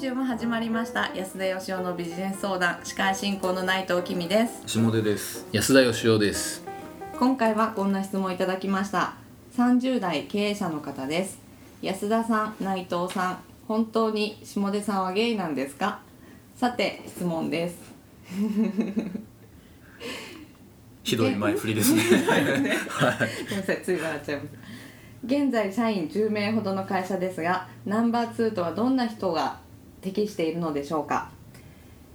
[0.00, 1.10] 週も始まりました。
[1.14, 4.62] 安田義雄のビジネス相談司会進行の内藤きみです。
[4.66, 5.46] 下出です。
[5.52, 6.62] 安田義雄です。
[7.18, 9.14] 今回はこんな質問をいただきました。
[9.56, 11.38] 30代経営者の方です。
[11.82, 16.00] 安田さん内藤さん本当に下出さんはゲイなんですか？
[16.56, 17.76] さて質問です。
[21.02, 22.02] ひどい前振りですね。
[22.28, 22.74] ごめんな
[23.64, 24.48] さいつい笑っちゃいます
[25.24, 29.58] 現在社員10名ほどの会社ですがナンバー2とはどんな人が
[30.00, 31.30] 適しているのでしょうか？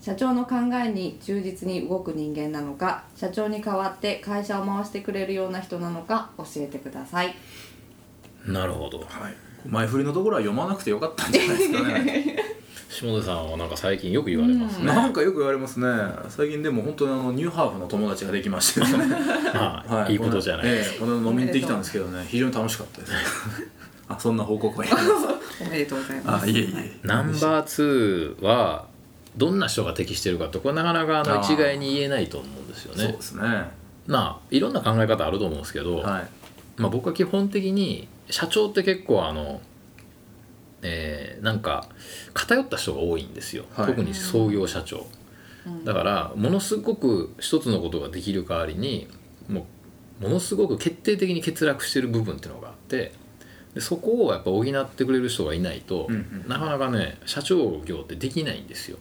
[0.00, 3.04] 社長の考えに忠実に動く人間なのか？
[3.16, 6.30] 社長に代わって会社を回してくれるような人なのか？
[6.38, 7.34] 教えてください。
[8.46, 8.98] なるほど。
[9.00, 9.08] はい。
[9.66, 12.36] 前振りのところは読まなくてよかったんじゃないですかね。
[12.88, 15.86] 下出さんはなんか最近よく言われますね、なんかよく言われますね。
[16.28, 19.04] 最近でも本当にあのニューハーフの友達ができまして、 ね、
[19.52, 20.92] はい、いいことじゃないです。
[20.94, 22.24] ええこの飲みに行ってきたんですけどね。
[22.28, 23.12] 非常に楽しかったです
[24.08, 24.92] あそんな報告はいい
[25.60, 26.44] おめでとうございます。
[26.44, 26.98] あいえいえ。
[27.02, 28.86] ナンバー2は
[29.36, 33.04] どんな人が適してるかってこれなかなかあの一概に言えないと思うんですよね。
[33.04, 33.42] そうですね。
[34.06, 36.28] まあいろんな考え方あると思うんですけど、はい。
[36.80, 39.60] まあ、僕は基本的に社長って結構あの
[40.82, 41.88] えーなんか
[42.34, 43.86] 偏った人が多いんですよ、はい。
[43.86, 45.06] 特に創業社長。
[45.66, 45.84] うん。
[45.84, 49.08] だからものすごく一つのことができる代わりに
[49.48, 49.66] も
[50.20, 53.12] うものすごく決定的に欠落してる部分っていうのがあって
[53.74, 58.98] でそこをやっぱ補ってくれる人がいないと、うんうんなかなかね社長業ってできないんですよ。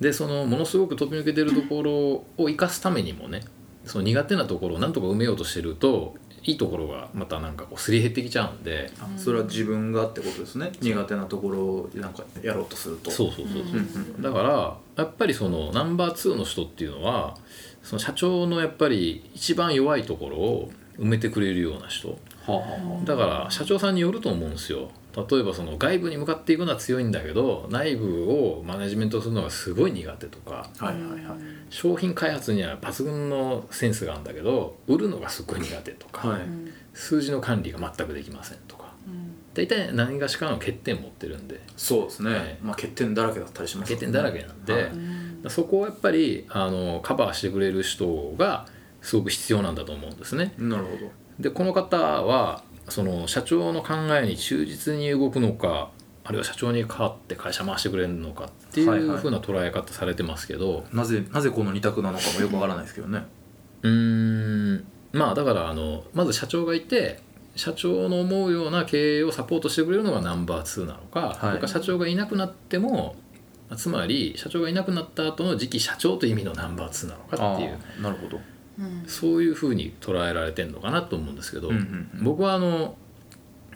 [0.00, 3.42] でそのものすごく飛び抜けてるところを生かすためにもね
[3.84, 10.70] その苦手なところをなんとか埋めようとしてるといいところがまたなんかこうすり減ってきちゃうんであそれは自分がってことですね。
[10.80, 13.10] 苦手なところをなんかやろうとすると。
[13.10, 13.78] そうそうそうそう、うん
[14.16, 17.36] うんだからやっぱりそのナンバー2の人っていうのは
[17.82, 24.90] その社長のやっぱり一番弱いところを埋めてくれるような人はあだから社長さんによると思うんですよ。
[25.30, 31.22] 例えばその外部に向かっていくのは強いんだけど内部をマネジメントするのがすごい苦手とかあはいはいはい。
[31.70, 36.40] 商品開発には抜群のセンスがあるんだけど売るのがすごい苦手とか、はい。
[36.42, 38.90] うん数字の管理が全くできませんとか。
[39.06, 39.34] うん。
[39.52, 41.60] 大体何がしかの欠点持ってるんで。
[41.76, 42.58] そうですね、はい。
[42.62, 44.82] まあ欠点だらけだったりします欠点だらけなんで、はい。
[44.84, 48.66] うんそこをやっぱりあのカバーしてくれる人が
[49.02, 50.54] すごく必要なんだと思うんですね。
[50.58, 55.90] なるほどでこの方はその社長の考えに忠実に動くのか
[56.24, 59.16] あるいは社長に代わって会社回してくれるのかっていはいはい。
[59.16, 63.24] うふうな捉え方されてますけど、なぜなぜこの二択なのかもよくわからないですけどね。
[63.82, 64.84] うーん。
[65.12, 67.20] まあだからあのまず社長がいて
[67.54, 71.60] 社長の思うような経営をサポートしてくれるのがナンバー2なのか、はい。
[71.60, 73.14] か社長がいなくなっても
[73.76, 78.02] つまり社長がいなくなった後の次期社長という意味のナンバー2なのかっていう。
[78.02, 78.36] なるほど。
[78.38, 78.55] うん
[79.06, 82.24] そういうふうに捉えられてるのかなと思うんですけど、うんうんうん。
[82.24, 82.96] 僕はあの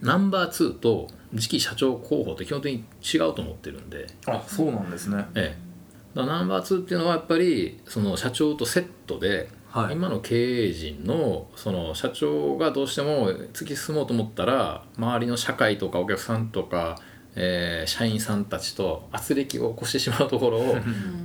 [0.00, 5.24] ナンバー2と次期社長候補って基本的に違うと思ってるんで、あそうなんですね。
[5.34, 9.94] ええ、だナンバー2っていうのはやっぱりその社長とセットで、はい。
[9.94, 16.98] 今の経営陣のその社長がどうしても突き進もうと思ったら周りの社会とかお客さんとか、
[17.34, 20.76] えー社員さんたちと圧力を起こしてしまうところを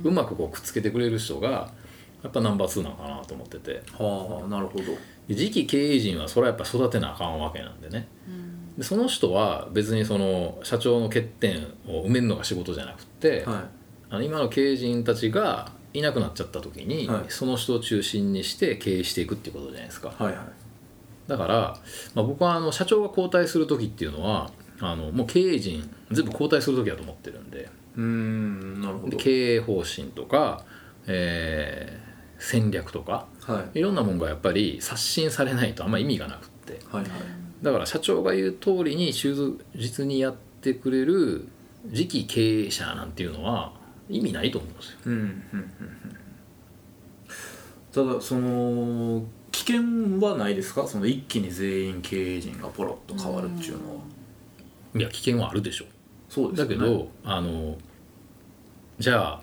[0.04, 1.72] うまくこうくっつけてくれる人が
[2.24, 3.82] やっぱナンバー2なのかなと思ってて。
[3.98, 4.84] はあなるほど。
[5.28, 8.08] で次期経営陣はそれはやっぱ育てなあかんわけなんでね。
[8.26, 8.76] うん。
[8.78, 13.68] でその人は別にその社長の欠点を埋めるのが仕事じゃなくて、は
[14.08, 17.24] あの今の経営陣たちがいなくなっちゃった時に、はい。
[17.28, 20.14] その人を中心にして経営していくっていうことじゃないですか。
[20.18, 20.46] いはいはい。
[21.28, 21.54] だから、
[22.14, 27.68] まあ、僕はあの社長が交代する時っていうのはあのもう経営陣全部交代する時だと思ってるんで。
[27.96, 29.10] うーんなるほど。
[29.10, 30.64] で経営方針とか、
[31.06, 32.03] えー
[32.38, 33.78] 戦略とかはい。
[33.78, 36.80] いろんなものがやっぱり刷新されないとあんま意味がなくって。
[36.90, 37.10] はいはい。
[37.62, 41.48] だから社長が言う通りに忠実にやってくれる
[41.90, 43.72] 次期経営者なんていうのは
[44.08, 44.98] 意味ないと思うんですよ。
[45.06, 45.30] うんうんうん
[48.02, 48.10] うん。
[48.10, 49.80] ただその危険
[50.20, 50.86] はないですか？
[50.86, 54.00] その一気に全員経営陣がポロッと変わるっていうのは。
[54.96, 55.86] いや危険はあるでしょ。
[56.28, 56.74] そうですよね。
[56.76, 57.78] だけど、あの
[58.98, 59.42] じゃあ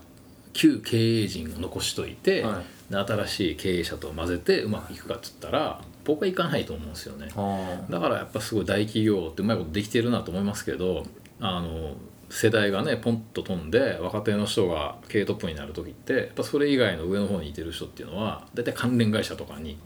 [0.53, 2.55] 旧経営陣を残しといて、はい。
[2.55, 2.65] で
[2.97, 7.27] 新しい経営者と混ぜてうまくいくかっつったら僕はいかないと思うんですよね。
[7.35, 11.05] あだからやっぱすごい大企業ってうまいことできてるなと思いますけど
[11.39, 11.95] あの
[12.29, 19.77] 世代がねポンと飛んで若手の人が経営トップになる時ってやっぱそれ以外の上の方にいてる人っていうのは大体関連会社とかに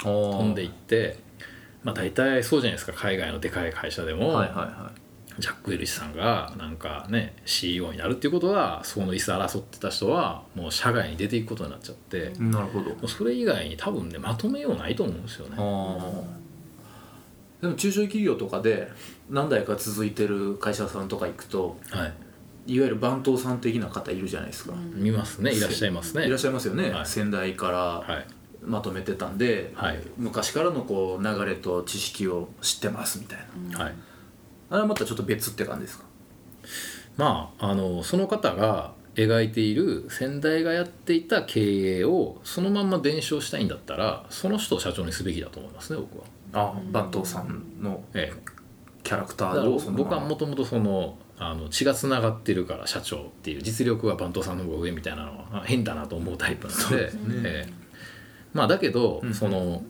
[0.00, 1.16] あ飛飛んでいって
[1.82, 2.92] まあ大体そうじゃないですか。
[2.92, 4.92] 海外のでかい会社でも、はいはいは
[5.38, 12.96] ジャック・ウェルシさんがなんかね CEO になるっていうことはそこの椅子争ってた人はもう社外に出ていくことになっちゃって、なるほど。
[13.02, 15.56] うそれ以外に多分ねまとめようないと思うんですよね。
[15.58, 16.44] ああ
[17.62, 18.90] でも中小企業とかで
[19.30, 22.12] 何代か続いてる会社さんとか行くとはい。
[22.66, 25.52] いわゆる番頭さん的な方いるじゃないですか、見ますね。
[25.52, 26.26] いらっしゃいますね。
[26.26, 27.06] いらっしゃいますよね、はい。
[27.06, 28.26] 先代からはい。
[28.62, 30.00] まとめてたんで、はい。
[30.16, 33.38] 昔からのこう流れと知識を知ってますみたい
[33.70, 33.94] な、はい
[34.70, 36.04] あれはまたちょっと別って感じですか？
[37.16, 46.24] まああのその方が描いている先代がやっていた経営をそのまんま伝承したいんだったらその人を社長にすべきだと思いますね僕は。
[46.52, 48.54] あ番頭さんのええ。
[49.02, 57.04] キャラクターを僕はまもともとそのあの血がつながってるから社長っていう実力は番頭さんの方が上みたいなのは変だなと思うタイプなので。
[57.06, 57.10] ね。
[57.44, 57.72] ええ。
[58.52, 59.34] まあだけど、うん。
[59.34, 59.82] その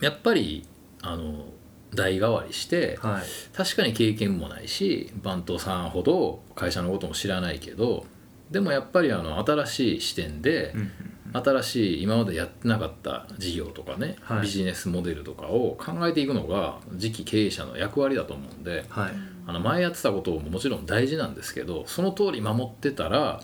[0.00, 0.66] やっぱり
[1.00, 1.46] あの
[1.94, 3.22] 代替わりしてはい。
[3.56, 8.06] 確かに経験もないし番頭さんほど会社のことも知らないけど
[8.50, 10.90] でもやっぱりあの新しい視点で、うん
[11.34, 14.42] 新しい今までやってなかった事業とかね、はい。
[14.42, 19.12] ビジネスモデルとかを考えていくのが次期経営者の役割だと思うんではい。
[19.46, 23.40] あの前やってたことももちろん大事なんですけどその通り守ってたら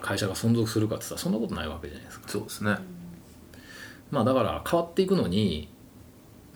[0.00, 2.28] 会社が存続するかって言ったらそんなことないわけじゃないですか。
[2.28, 2.76] そうですね。
[4.10, 5.68] まあだから変わっていくのに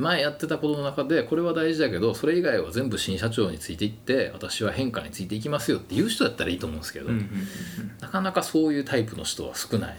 [0.03, 7.29] 前やってたことの中でこれは大事だけどそれ以外は全部新社長についていって私は変化についていきますよっていう人だったらいいと思うんですけど、うんうんうん。
[8.01, 9.97] なかなかそういうタイプの人は少ない、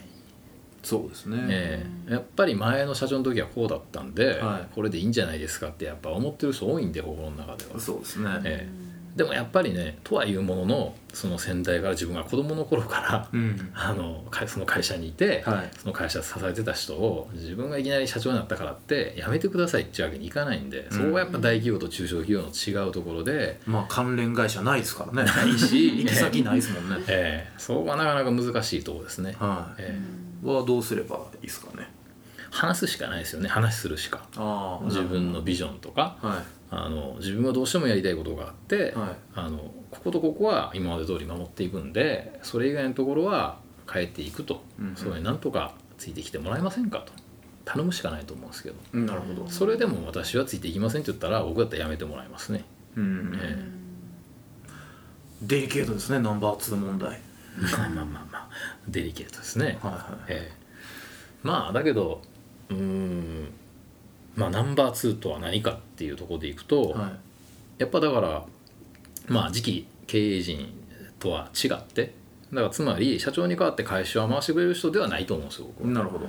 [0.84, 2.14] そうですね、ええ。
[2.14, 4.76] やっぱり前の社長の時はこうだったんで、はい。
[4.76, 7.80] これでいいんじゃないですかってやっぱ思ってる人多いんで心の中では。
[7.80, 8.83] そうですね、ええ
[9.16, 13.72] でもやっぱりねとはいうもののその先代から自分が子供の頃からうん。
[13.76, 15.70] あのかその会社にいて、はい。
[15.78, 25.32] その会社支えてた人を自分がいきなり社長になったからってやめてくださいっていうわけにいかないんで、そこがやっぱ大企業と中小企業の違うところで、まあ関連会社ないですからね。
[25.32, 26.96] ないし 行き先ないですもんね。
[27.08, 27.54] ええ。
[27.60, 30.00] そこがなかなか難しいところですね、はい、え
[30.44, 30.48] え。
[30.48, 31.88] はどうすればいいですかね。
[32.50, 33.50] 話すしかないですよね。
[33.50, 34.28] 話するしか。
[34.86, 36.18] 自分のビジョンとか。
[36.22, 36.44] は
[36.76, 39.16] あの自分はどうしてもやりたいことがあって、いはい。
[39.36, 39.58] あの
[39.92, 43.60] こことここは今まで通り守っていくんでそれ以外のところは
[43.92, 44.96] 変えていくと、うんうん。
[44.96, 47.12] それになんとかついてきてもらえませんかと。
[47.66, 48.76] 頼むしかないと思うんですけど。
[48.94, 49.48] うんなるほど。
[49.50, 52.66] それでも私はついていきませんって言ったら僕だったらやめてもらいますね、
[52.96, 53.84] うんえ
[55.42, 57.20] デリケートですねナンバー2問題。
[57.58, 58.50] えまあまあまあまあ。
[58.88, 60.02] デリケートですね、はいはい。
[60.30, 60.64] ええ。
[61.44, 62.22] まあだけど
[62.70, 63.50] うーん
[64.36, 67.12] まあナンバー2とは何かっていうところでいくと、は
[67.78, 68.46] やっぱだから
[69.28, 70.68] まあ次期経営陣
[71.20, 72.14] とは違って
[72.52, 75.92] だからつまり社長に代わって会社を回してくれる人ではないと思うんですよ僕は。
[75.92, 76.28] いなるほど。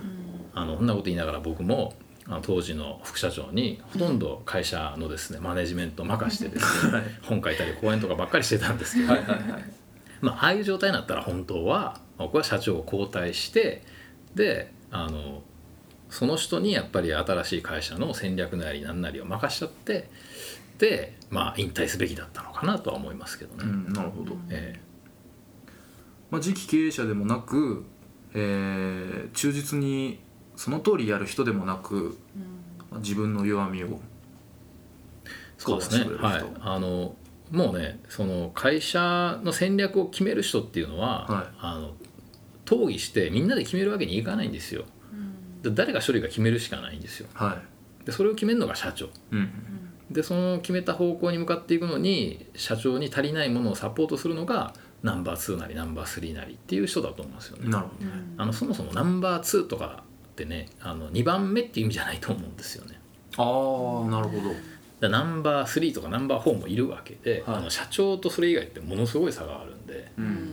[0.55, 1.95] あのそんなこと言いながら僕も
[2.27, 7.03] あの当時の副社長にほとんど会社のですねマネジメントを任してですね はい。
[7.23, 9.65] 本書いたり講演とかばっかりしてたんですけど、はいはいはい。
[10.21, 13.83] まあああいう状態になったら本当は僕は社長を交代して
[14.35, 15.43] であの
[16.15, 20.09] その人にやっぱり新しい会社の戦略なりなんなりを任しちゃって
[20.79, 23.65] でまあ引退すべきだったのかなとは思いますけどね。
[23.65, 24.79] うんなるほど、え
[26.31, 27.85] まあ、次期経営者でもなく、
[28.33, 30.21] えー忠実に
[30.55, 32.17] その通りやる人でもなく、
[32.93, 33.99] まあ自分の弱みを
[35.59, 36.15] そうですね。
[36.17, 36.45] はい。
[36.61, 37.17] あの
[37.51, 41.47] もうねその会社の戦略を決める人っていうのは、はい。
[41.59, 41.95] あの
[42.67, 44.83] 討議してみんなで決めるわけにいかないんですよ。
[44.83, 44.87] で
[45.71, 47.29] 誰が処理が決めるしかないんですよ。
[47.35, 47.61] は
[48.05, 49.07] でそれを決めるのが社長。
[49.07, 49.51] い、うん、
[50.11, 57.69] でその決めた方向に向かっていくのに社長に足りないものをサポートするのがナンバー2なりナンバー3なりっていう人だと思うんですよね。
[57.69, 63.01] なるほどね、あのそもそもナンバー2とかってねあの2番目っていう意味じゃないと思うんですよね。
[63.37, 64.37] ああなるほ
[65.01, 65.09] ど。
[65.09, 67.57] ナンバー3とかナンバー4もいるわけで、はい。
[67.57, 70.25] あの社長とそれ以外ってものすごい差があるんで、うん。
[70.25, 70.44] え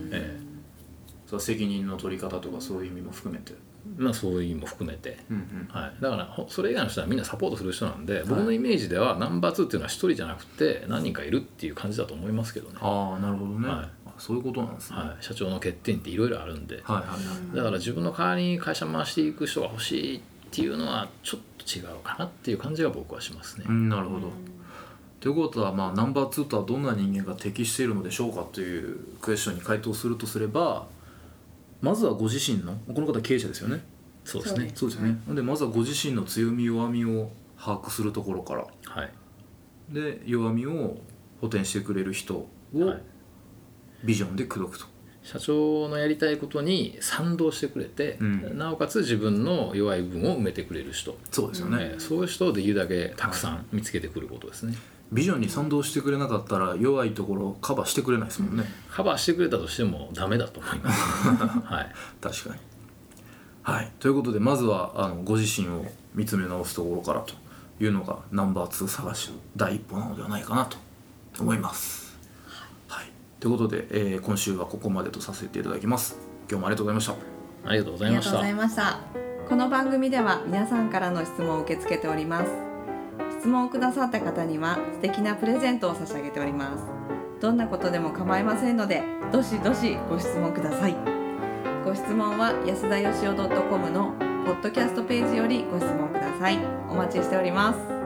[1.32, 3.54] そう責任の取り方とかそういう意味も含めて、
[3.98, 5.68] えまあ、そういう意味も含めて、うんうん。
[5.68, 13.76] はい、だからほそれ以外の人はみんなサポートする人なんで、僕のイメージではナンバー2っていうのは1人じゃなくて何人かいるっていう感じだと思いますけどね、ああなるほどね、はい。
[14.06, 20.20] あそういうことなんですね、はい、社長の欠点っていろいろあるんで、はいはいはいだから自分の代わりに会社回していく人が欲しいっ
[20.50, 23.64] ていうのはちょっと違うかなっていう感じが僕はしますね。
[23.66, 24.30] うんなるほど、
[25.22, 30.86] ということは、まあ、ナンバー2とはどんな人間が適しているのでしょうかというクエスチョンに回答するとすれば
[31.82, 33.84] まずはご自身のこの方経営者ですよね。
[34.24, 34.70] そうですね。
[34.74, 38.66] そうですよね、でまずはご自身の強み弱みを把握するところから。
[38.84, 39.12] はい。
[39.90, 40.96] で弱みを
[41.40, 43.02] 補填してくれる人をはい。
[44.04, 44.86] ビジョンで口説くと、
[45.22, 54.74] 社長のやりたいことに賛同してくれて、うんなおかつ自分の弱い部分を埋めてくれる人、そうですよね、えーそういう人をできるだけたくさん見つけてくることですね。
[55.12, 61.28] ビジョンに賛同してくれなかったら弱いところをカバーしてくれないですもんね、カバーしてくれたとしてもダメだと思います。
[61.64, 61.92] はい。
[62.20, 62.60] 確かに
[63.62, 67.34] はいということでまずはあのご自身を見つめ直すところからと
[67.80, 70.76] いうのがナンバー2探しの第一歩なのではないかなと
[71.38, 72.01] 思います。
[73.42, 76.16] はい、ということで、えー今週はここまでとさせていただきます。
[76.48, 77.14] 今日もありがとうございました。
[77.68, 78.38] ありがとうございました。
[78.38, 79.00] ありがとうございました。
[79.48, 82.52] この番組では皆さんからの質問を受け付けております。
[83.40, 86.84] 質問をくださった方には素敵なプレゼントを差し上げております。
[87.40, 90.96] どんなことでも構いませんのでどしどしご質問ください。
[91.84, 94.14] ご質問は安田よしお .com の
[94.46, 96.58] ポッドキャストページよりご質問ください。
[96.88, 98.01] お待ちしております